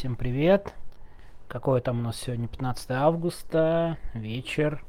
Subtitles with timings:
[0.00, 0.72] Всем привет.
[1.46, 4.82] Какое там у нас сегодня 15 августа, вечер.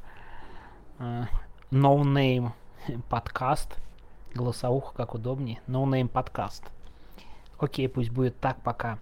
[1.00, 1.26] Uh,
[1.70, 2.54] no Name
[3.10, 3.76] подкаст.
[4.34, 5.60] Голосовуха, как удобнее.
[5.68, 6.64] No Name подкаст.
[7.60, 9.00] Окей, пусть будет так пока.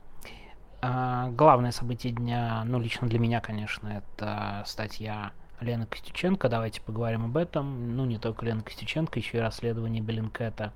[0.82, 6.50] Uh, главное событие дня, ну лично для меня, конечно, это статья Лены Костюченко.
[6.50, 7.96] Давайте поговорим об этом.
[7.96, 10.74] Ну, не только Лена Костюченко, еще и расследование Беллинкета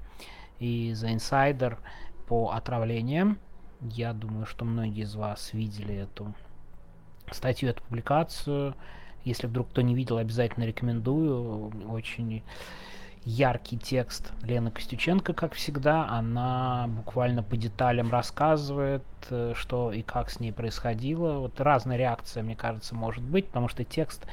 [0.59, 1.79] и The Insider
[2.27, 3.39] по отравлениям.
[3.83, 6.33] Я думаю, что многие из вас видели эту
[7.31, 8.75] статью, эту публикацию.
[9.25, 11.71] Если вдруг кто не видел, обязательно рекомендую.
[11.89, 12.43] Очень
[13.25, 16.07] яркий текст Лены Костюченко, как всегда.
[16.09, 21.39] Она буквально по деталям рассказывает, э, что и как с ней происходило.
[21.39, 24.25] Вот разная реакция, мне кажется, может быть, потому что текст,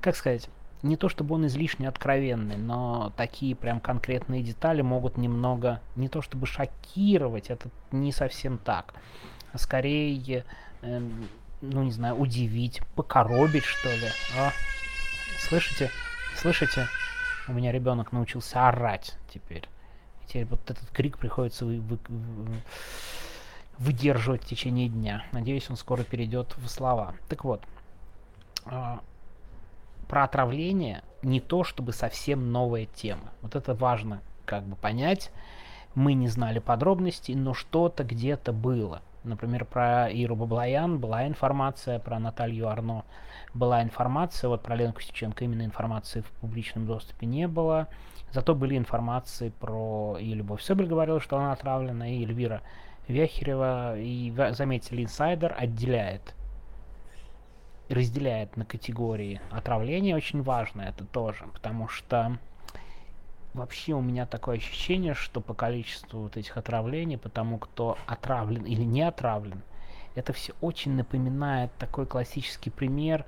[0.00, 0.48] как сказать,
[0.82, 6.22] не то чтобы он излишне откровенный, но такие прям конкретные детали могут немного, не то
[6.22, 8.94] чтобы шокировать, это не совсем так,
[9.52, 10.44] а скорее
[10.82, 11.28] эм,
[11.60, 14.08] ну не знаю, удивить, покоробить, что ли.
[14.38, 14.52] А?
[15.38, 15.90] Слышите?
[16.36, 16.88] Слышите?
[17.48, 19.68] У меня ребенок научился орать теперь.
[20.26, 22.62] Теперь вот этот крик приходится вы, вы, вы,
[23.78, 25.24] выдерживать в течение дня.
[25.32, 27.14] Надеюсь, он скоро перейдет в слова.
[27.28, 27.62] Так вот,
[28.66, 28.98] э,
[30.08, 33.32] про отравление не то чтобы совсем новая тема.
[33.42, 35.30] Вот это важно как бы понять.
[35.94, 39.02] Мы не знали подробностей, но что-то где-то было.
[39.24, 43.04] Например, про Иру Баблоян была информация, про Наталью Арно
[43.54, 47.88] была информация, вот про Лену Костюченко именно информации в публичном доступе не было.
[48.30, 52.62] Зато были информации про и Любовь Соболь говорила, что она отравлена, и Эльвира
[53.08, 53.98] Вяхерева.
[53.98, 56.35] И, заметили, инсайдер отделяет
[57.88, 62.38] разделяет на категории отравления очень важно это тоже, потому что
[63.54, 68.64] вообще у меня такое ощущение, что по количеству вот этих отравлений, по тому, кто отравлен
[68.64, 69.62] или не отравлен,
[70.14, 73.24] это все очень напоминает такой классический пример.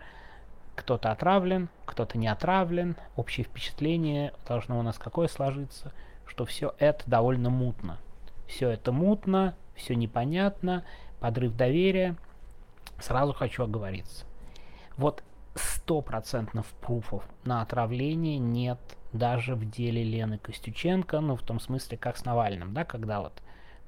[0.75, 2.97] Кто-то отравлен, кто-то не отравлен.
[3.15, 5.93] Общее впечатление должно у нас какое сложиться,
[6.27, 7.99] что все это довольно мутно.
[8.47, 10.85] Все это мутно, все непонятно,
[11.21, 12.17] подрыв доверия.
[13.01, 14.28] Сразу хочу оговориться.
[14.99, 15.23] Вот
[15.55, 18.79] стопроцентных пруфов на отравление нет
[19.13, 23.33] даже в деле Лены Костюченко, ну, в том смысле, как с Навальным, да, когда вот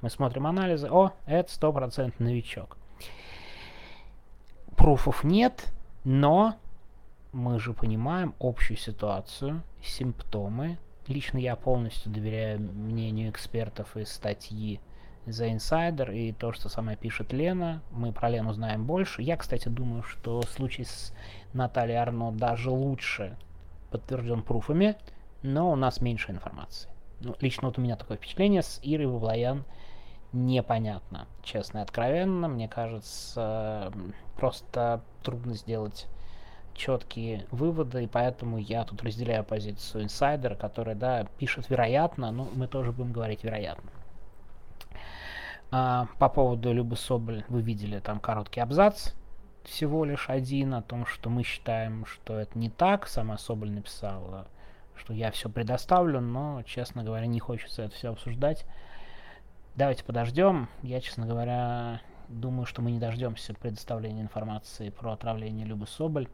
[0.00, 2.78] мы смотрим анализы, о, это стопроцентный новичок.
[4.76, 5.72] Пруфов нет,
[6.04, 6.56] но
[7.32, 10.78] мы же понимаем общую ситуацию, симптомы.
[11.06, 14.81] Лично я полностью доверяю мнению экспертов из статьи
[15.27, 17.83] The Insider и то, что сама пишет Лена.
[17.91, 19.23] Мы про Лену знаем больше.
[19.23, 21.13] Я, кстати, думаю, что случай с
[21.53, 23.37] Натальей Арно даже лучше
[23.91, 24.97] подтвержден пруфами,
[25.43, 26.89] но у нас меньше информации.
[27.21, 29.65] Ну, лично вот у меня такое впечатление с Ирой Вавлоян
[30.33, 32.49] непонятно, честно и откровенно.
[32.49, 33.93] Мне кажется,
[34.37, 36.07] просто трудно сделать
[36.75, 42.69] четкие выводы, и поэтому я тут разделяю позицию инсайдера, который, да, пишет вероятно, но мы
[42.69, 43.91] тоже будем говорить вероятно.
[45.73, 49.13] А, по поводу Любы Соболь вы видели там короткий абзац,
[49.63, 53.07] всего лишь один, о том, что мы считаем, что это не так.
[53.07, 54.49] Сама Соболь написала,
[54.97, 58.67] что я все предоставлю, но, честно говоря, не хочется это все обсуждать.
[59.77, 60.69] Давайте подождем.
[60.83, 66.29] Я, честно говоря, думаю, что мы не дождемся предоставления информации про отравление Любы Соболь.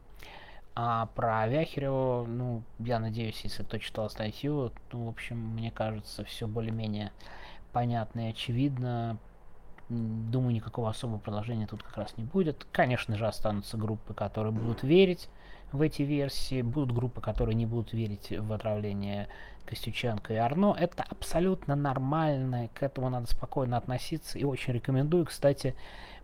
[0.79, 6.23] А про Вяхереву, ну, я надеюсь, если кто читал статью, ну, в общем, мне кажется,
[6.23, 7.11] все более-менее
[7.77, 9.19] понятно и очевидно.
[9.87, 12.65] Думаю, никакого особого продолжения тут как раз не будет.
[12.71, 15.29] Конечно же, останутся группы, которые будут верить
[15.71, 16.63] в эти версии.
[16.63, 19.27] Будут группы, которые не будут верить в отравление
[19.67, 20.75] Костюченко и Арно.
[20.75, 24.39] Это абсолютно нормально, к этому надо спокойно относиться.
[24.39, 25.75] И очень рекомендую, кстати,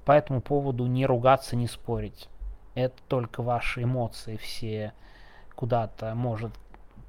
[0.06, 2.30] по этому поводу не ругаться, не спорить.
[2.74, 4.92] Это только ваши эмоции все
[5.54, 6.52] куда-то, может,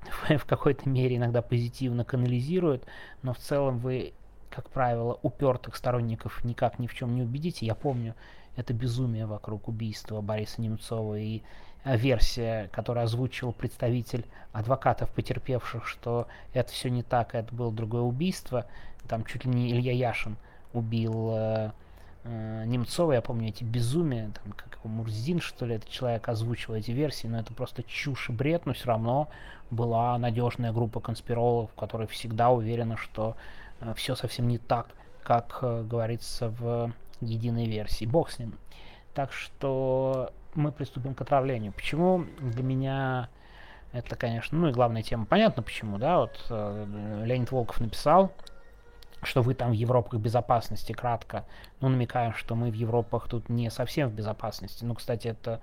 [0.28, 2.84] в какой-то мере иногда позитивно канализируют,
[3.22, 4.12] но в целом вы
[4.55, 7.67] как правило, упертых сторонников никак ни в чем не убедите.
[7.67, 8.15] Я помню
[8.57, 11.43] это безумие вокруг убийства Бориса Немцова и
[11.85, 18.03] э, версия, которую озвучил представитель адвокатов потерпевших, что это все не так, это было другое
[18.03, 18.67] убийство.
[19.09, 20.37] Там чуть ли не Илья Яшин
[20.73, 21.71] убил э,
[22.25, 26.75] э, Немцова, я помню эти безумия, там, как его Мурзин, что ли, этот человек озвучил
[26.75, 29.29] эти версии, но это просто чушь и бред, но все равно
[29.71, 33.37] была надежная группа конспирологов, которая всегда уверена, что
[33.95, 34.89] все совсем не так,
[35.23, 38.07] как э, говорится в единой версии.
[38.07, 38.59] Бог с ним.
[39.15, 41.73] Так что мы приступим к отравлению.
[41.73, 43.29] Почему для меня
[43.93, 45.27] это, конечно, ну и главная тема.
[45.27, 48.33] Понятно почему, да, вот э, Леонид Волков написал
[49.27, 51.45] что вы там в Европах безопасности, кратко,
[51.81, 54.85] ну, намекаем, что мы в Европах тут не совсем в безопасности.
[54.85, 55.61] Ну, кстати, это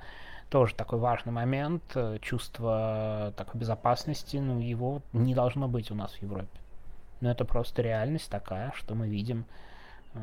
[0.50, 6.14] тоже такой важный момент, э, чувство такой безопасности, ну, его не должно быть у нас
[6.14, 6.60] в Европе.
[7.22, 9.46] Но это просто реальность такая, что мы видим
[10.14, 10.20] э,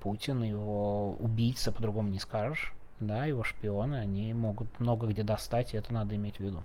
[0.00, 5.76] Путин, его убийца, по-другому не скажешь, да, его шпионы, они могут много где достать, и
[5.76, 6.62] это надо иметь в виду.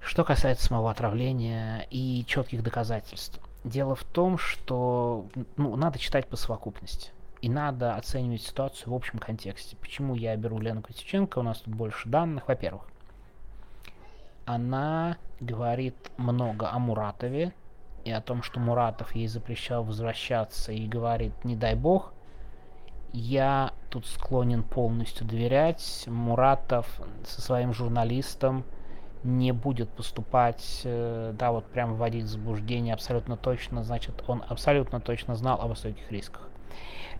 [0.00, 3.40] Что касается самого отравления и четких доказательств.
[3.64, 5.26] Дело в том, что
[5.56, 7.10] ну, надо читать по совокупности.
[7.42, 9.76] И надо оценивать ситуацию в общем контексте.
[9.76, 11.40] Почему я беру Лену Костюченко?
[11.40, 12.46] У нас тут больше данных.
[12.46, 12.82] Во-первых,
[14.44, 17.52] она говорит много о Муратове
[18.06, 22.12] и о том, что Муратов ей запрещал возвращаться и говорит, не дай бог.
[23.12, 26.04] Я тут склонен полностью доверять.
[26.06, 28.64] Муратов со своим журналистом
[29.24, 35.00] не будет поступать, э, да, вот прям вводить в заблуждение абсолютно точно, значит, он абсолютно
[35.00, 36.48] точно знал о высоких рисках.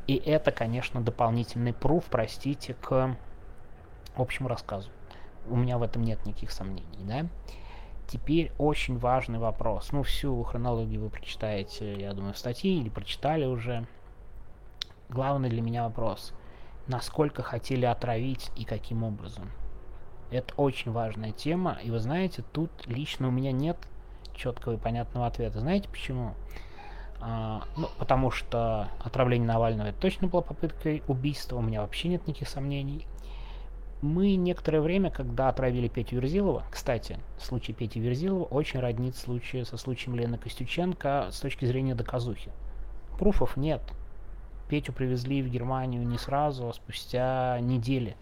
[0.06, 3.16] И это, конечно, дополнительный пруф, простите, к
[4.14, 4.90] общему рассказу.
[5.48, 7.26] У меня в этом нет никаких сомнений, да.
[8.08, 9.90] Теперь очень важный вопрос.
[9.90, 13.86] Ну, всю хронологию вы прочитаете, я думаю, в статье или прочитали уже.
[15.08, 16.32] Главный для меня вопрос.
[16.86, 19.50] Насколько хотели отравить и каким образом?
[20.30, 23.76] Это очень важная тема, и вы знаете, тут лично у меня нет
[24.34, 25.60] четкого и понятного ответа.
[25.60, 26.34] Знаете почему?
[27.20, 32.26] А, ну, потому что отравление Навального это точно была попыткой убийства, у меня вообще нет
[32.26, 33.06] никаких сомнений.
[34.02, 39.78] Мы некоторое время, когда отравили Петю Верзилова, кстати, случай Пети Верзилова очень роднит случай со
[39.78, 42.50] случаем Лены Костюченко с точки зрения доказухи.
[43.18, 43.80] Пруфов нет.
[44.68, 48.16] Петю привезли в Германию не сразу, а спустя недели.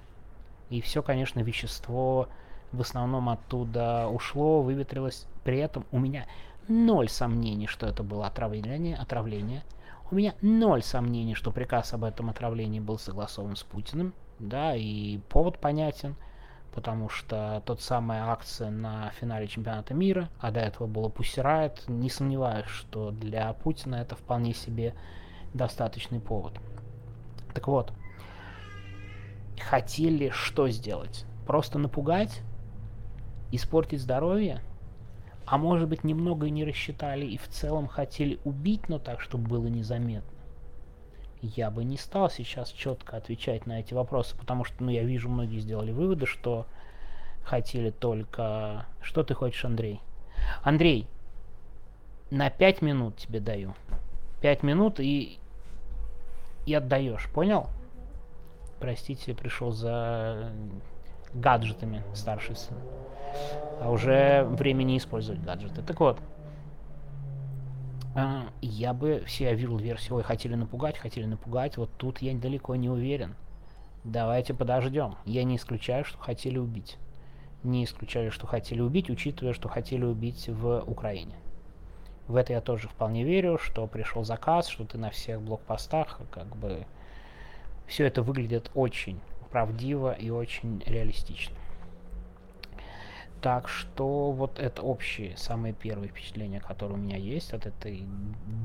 [0.70, 2.28] И все, конечно, вещество
[2.70, 5.26] в основном оттуда ушло, выветрилось.
[5.42, 6.26] При этом у меня
[6.68, 9.64] ноль сомнений, что это было отравление, отравление.
[10.10, 14.12] У меня ноль сомнений, что приказ об этом отравлении был согласован с Путиным.
[14.38, 16.16] Да, и повод понятен,
[16.74, 22.10] потому что тот самая акция на финале чемпионата мира, а до этого было Пусирает, не
[22.10, 24.94] сомневаюсь, что для Путина это вполне себе
[25.54, 26.60] достаточный повод.
[27.54, 27.92] Так вот,
[29.58, 31.24] хотели что сделать?
[31.46, 32.42] Просто напугать?
[33.52, 34.60] Испортить здоровье?
[35.46, 39.66] А может быть немного не рассчитали и в целом хотели убить, но так, чтобы было
[39.66, 40.30] незаметно?
[41.42, 45.28] Я бы не стал сейчас четко отвечать на эти вопросы, потому что, ну, я вижу,
[45.28, 46.66] многие сделали выводы, что
[47.42, 48.86] хотели только...
[49.02, 50.00] Что ты хочешь, Андрей?
[50.62, 51.06] Андрей,
[52.30, 53.74] на пять минут тебе даю.
[54.40, 55.38] Пять минут и...
[56.64, 57.68] и отдаешь, понял?
[58.84, 60.52] простите, пришел за
[61.34, 62.76] гаджетами старший сын.
[63.80, 65.82] А уже времени использовать гаджеты.
[65.82, 66.20] Так вот,
[68.14, 72.76] а, я бы все видел версию, ой, хотели напугать, хотели напугать, вот тут я далеко
[72.76, 73.34] не уверен.
[74.04, 75.16] Давайте подождем.
[75.24, 76.98] Я не исключаю, что хотели убить.
[77.62, 81.34] Не исключаю, что хотели убить, учитывая, что хотели убить в Украине.
[82.28, 86.54] В это я тоже вполне верю, что пришел заказ, что ты на всех блокпостах, как
[86.56, 86.86] бы
[87.86, 89.20] все это выглядит очень
[89.54, 91.54] правдиво и очень реалистично.
[93.40, 98.04] Так что вот это общие, самые первые впечатления, которые у меня есть от этой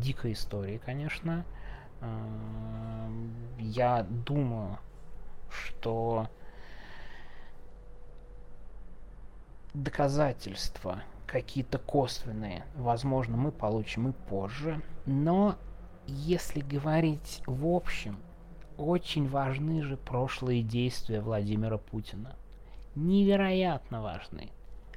[0.01, 1.45] дикой истории, конечно.
[2.01, 4.79] Эм, я думаю,
[5.51, 6.27] что
[9.75, 14.81] доказательства какие-то косвенные, возможно, мы получим и позже.
[15.05, 15.55] Но
[16.07, 18.17] если говорить в общем,
[18.79, 22.35] очень важны же прошлые действия Владимира Путина.
[22.95, 24.49] Невероятно важны.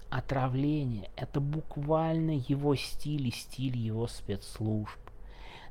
[0.09, 4.99] Отравление– это буквально его стиль и стиль его спецслужб.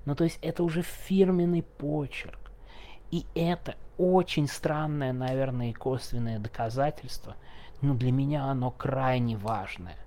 [0.06, 2.52] Ну, то есть это уже фирменный почерк.
[3.12, 7.36] И это очень странное, наверное, и косвенное доказательство,
[7.82, 9.98] но для меня оно крайне важное.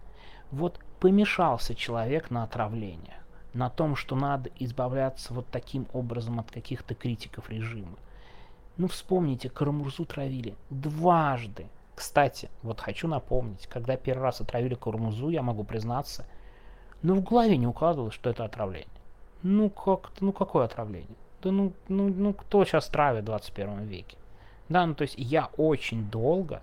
[0.51, 3.24] Вот помешался человек на отравление
[3.55, 7.97] на том, что надо избавляться вот таким образом от каких-то критиков режима.
[8.77, 11.69] Ну, вспомните, Карамурзу травили дважды.
[11.95, 16.27] Кстати, вот хочу напомнить, когда первый раз отравили Карамурзу, я могу признаться,
[17.03, 18.89] ну, в голове не укладывалось, что это отравление.
[19.43, 21.17] Ну, как ну какое отравление?
[21.43, 24.17] Да ну, ну, ну, кто сейчас травит в 21 веке?
[24.69, 26.63] Да, ну, то есть я очень долго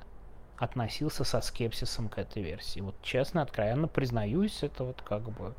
[0.58, 2.82] относился со скепсисом к этой версии.
[2.82, 5.54] Вот честно, откровенно признаюсь, это вот как бы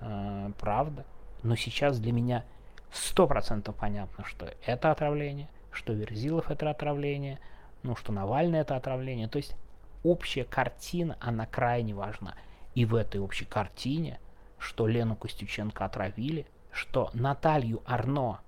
[0.00, 1.04] э, правда.
[1.42, 2.44] Но сейчас для меня
[2.90, 7.38] сто процентов понятно, что это отравление, что Верзилов это отравление,
[7.82, 9.28] ну что Навальный это отравление.
[9.28, 9.54] То есть
[10.02, 12.34] общая картина, она крайне важна.
[12.74, 14.18] И в этой общей картине,
[14.58, 18.40] что Лену Костюченко отравили, что Наталью Арно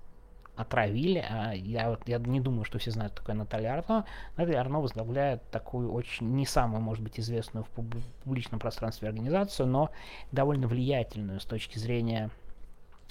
[0.59, 1.25] отравили.
[1.29, 4.05] А я, вот, я не думаю, что все знают, такое Наталья Арно.
[4.35, 7.69] Наталья Арно возглавляет такую очень, не самую, может быть, известную в
[8.23, 9.89] публичном пространстве организацию, но
[10.33, 12.29] довольно влиятельную с точки зрения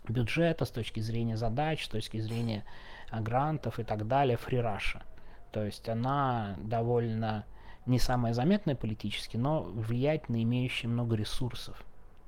[0.07, 2.65] бюджета, с точки зрения задач, с точки зрения
[3.11, 5.03] а, грантов и так далее, Russia.
[5.51, 7.47] То есть она довольно
[7.87, 11.83] не самая заметная политически, но влиятельная, имеющая много ресурсов.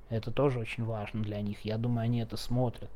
[0.09, 1.63] Это тоже очень важно для них.
[1.67, 2.91] Я думаю, они это смотрят.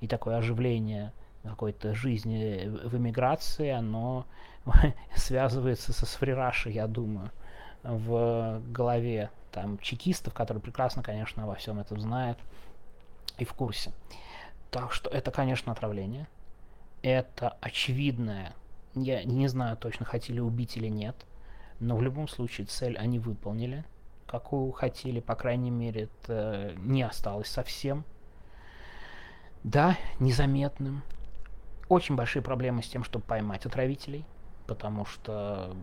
[0.00, 1.12] И такое оживление
[1.42, 4.26] какой-то жизни в эмиграции, оно
[5.16, 7.30] связывается со сфрирашей, я думаю,
[7.82, 12.38] в голове там чекистов, которые прекрасно, конечно, во всем этом знают
[13.38, 13.92] и в курсе.
[14.70, 16.28] Так что это, конечно, отравление.
[17.02, 18.52] Это очевидное.
[18.94, 21.16] Я не знаю точно, хотели убить или нет.
[21.80, 23.84] Но в любом случае цель они выполнили,
[24.26, 28.04] какую хотели, по крайней мере, это не осталось совсем.
[29.64, 31.02] Да, незаметным,
[31.90, 34.24] очень большие проблемы с тем, чтобы поймать отравителей,
[34.66, 35.76] потому что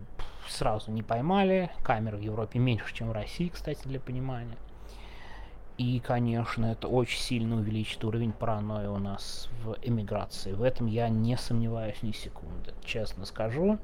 [0.48, 1.70] сразу не поймали.
[1.84, 4.56] Камер в Европе меньше, чем в России, кстати, для понимания.
[5.76, 10.54] И, конечно, это очень сильно увеличит уровень паранойи у нас в эмиграции.
[10.54, 12.72] В этом я не сомневаюсь ни секунды.
[12.84, 13.78] Честно скажу,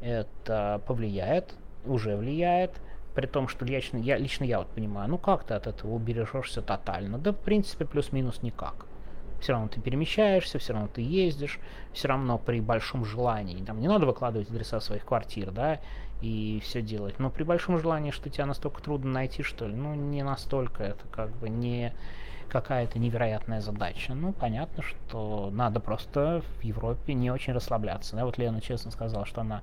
[0.00, 1.54] это повлияет,
[1.86, 2.78] уже влияет.
[3.14, 6.60] При том, что лично я, лично я вот понимаю, ну как ты от этого убережешься
[6.60, 7.18] тотально?
[7.18, 8.86] Да, в принципе, плюс-минус никак
[9.44, 11.60] все равно ты перемещаешься, все равно ты ездишь,
[11.92, 15.80] все равно при большом желании, там не надо выкладывать адреса своих квартир, да,
[16.22, 19.94] и все делать, но при большом желании, что тебя настолько трудно найти, что ли, ну
[19.94, 21.92] не настолько, это как бы не
[22.48, 24.14] какая-то невероятная задача.
[24.14, 28.16] Ну, понятно, что надо просто в Европе не очень расслабляться.
[28.16, 29.60] Да, вот Лена честно сказала, что она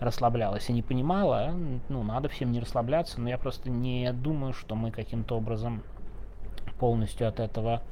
[0.00, 1.54] расслаблялась и не понимала,
[1.88, 5.82] ну, надо всем не расслабляться, но я просто не думаю, что мы каким-то образом
[6.78, 7.82] полностью от этого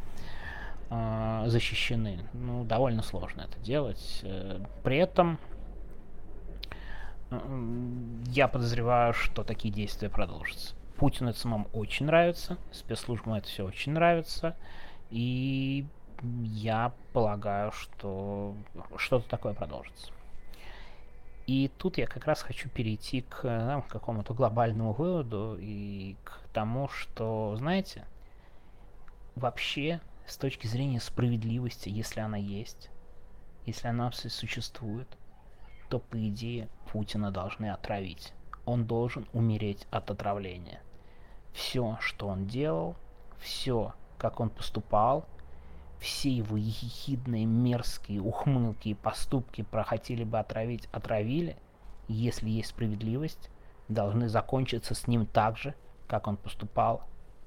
[0.90, 2.21] э, защищены.
[2.33, 4.21] Ну, довольно сложно это делать.
[4.23, 5.38] Э, при этом
[7.30, 7.38] э,
[8.26, 10.75] я подозреваю, что такие действия продолжатся.
[10.97, 14.57] Путину это самому очень нравится, спецслужбам это все очень нравится,
[15.11, 15.87] и
[16.23, 18.54] я полагаю, что
[18.97, 20.11] что-то такое продолжится.
[21.47, 26.88] И тут я как раз хочу перейти к да, какому-то глобальному выводу и к тому,
[26.88, 28.04] что, знаете,
[29.35, 32.91] вообще с точки зрения справедливости, если она есть,
[33.65, 35.09] если она существует,
[35.89, 38.35] то, по идее, Путина должны отравить.
[38.67, 40.83] Он должен умереть от отравления.
[41.55, 42.97] Все, что он делал,
[43.39, 45.27] все, как он поступал,
[45.99, 51.57] все его ехидные, мерзкие ухмылки и поступки про хотели бы отравить, отравили,
[52.07, 53.51] если есть справедливость,
[53.89, 55.75] должны закончиться с ним так же,
[56.07, 57.03] как он поступал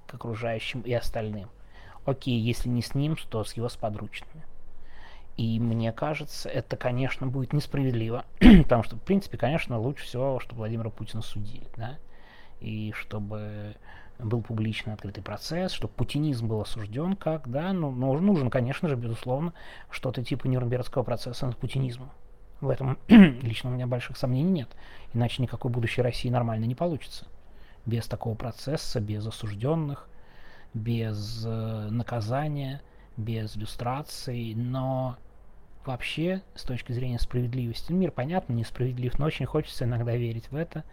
[0.08, 1.50] к окружающим и остальным.
[2.05, 4.43] Окей, если не с ним, то с его сподручными.
[5.38, 8.25] И мне кажется, это, конечно, будет несправедливо,
[8.63, 11.98] потому что, в принципе, конечно, лучше всего, чтобы Владимира Путина судили, да,
[12.60, 13.75] и чтобы
[14.20, 19.53] был публичный открытый процесс, чтобы путинизм был осужден как, да, ну, нужен, конечно же, безусловно,
[19.89, 22.12] что-то типа Нюрнбергского процесса над путинизмом.
[22.60, 24.70] В этом лично у меня больших сомнений нет,
[25.13, 27.25] иначе никакой будущей России нормально не получится.
[27.86, 30.08] Без такого процесса, без осужденных,
[30.74, 32.82] без э, наказания,
[33.18, 35.18] без люстрации, но
[35.86, 40.84] вообще, с точки зрения справедливости, мир, понятно, несправедлив, но очень хочется иногда верить в это,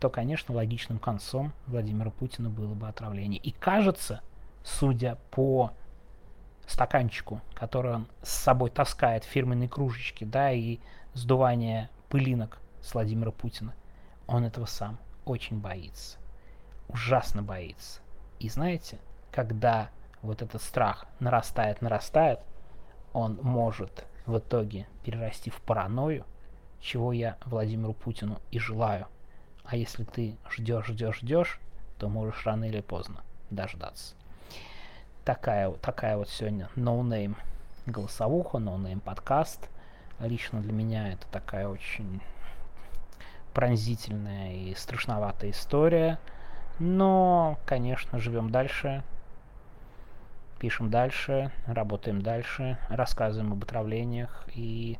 [0.00, 3.40] то, конечно, логичным концом Владимира Путина было бы отравление.
[3.40, 4.20] И кажется,
[4.62, 5.72] судя по
[6.66, 10.78] стаканчику, который он с собой таскает, фирменные кружечки, да, и
[11.14, 13.74] сдувание пылинок с Владимира Путина,
[14.26, 16.18] он этого сам очень боится.
[16.88, 18.00] Ужасно боится.
[18.38, 18.98] И знаете,
[19.36, 19.90] когда
[20.22, 22.40] вот этот страх нарастает, нарастает,
[23.12, 26.24] он может в итоге перерасти в паранойю,
[26.80, 29.08] чего я Владимиру Путину и желаю.
[29.64, 31.60] А если ты ждешь, ждешь, ждешь,
[31.98, 34.14] то можешь рано или поздно дождаться.
[35.26, 37.36] Такая, такая вот сегодня no
[37.84, 39.68] голосовуха, ноунейм no подкаст.
[40.18, 42.22] Лично для меня это такая очень
[43.52, 46.18] пронзительная и страшноватая история.
[46.78, 49.04] Но, конечно, живем дальше,
[50.58, 54.98] пишем дальше, работаем дальше, рассказываем об отравлениях и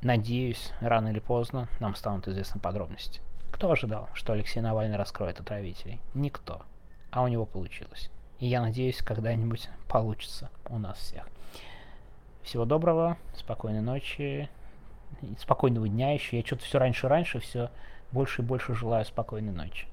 [0.00, 3.20] надеюсь, рано или поздно нам станут известны подробности.
[3.50, 6.00] Кто ожидал, что Алексей Навальный раскроет отравителей?
[6.14, 6.62] Никто.
[7.10, 8.10] А у него получилось.
[8.38, 11.28] И я надеюсь, когда-нибудь получится у нас всех.
[12.42, 14.48] Всего доброго, спокойной ночи,
[15.38, 16.38] спокойного дня еще.
[16.38, 17.70] Я что-то все раньше раньше, все
[18.10, 19.86] больше и больше желаю спокойной ночи.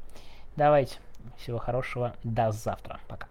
[0.56, 1.00] Давайте,
[1.38, 3.28] всего хорошего, до завтра, пока.